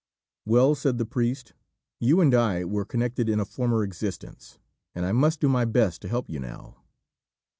[0.47, 1.53] "Well," said the priest,
[1.99, 4.57] "you and I were connected in a former existence,
[4.95, 6.77] and I must do my best to help you now."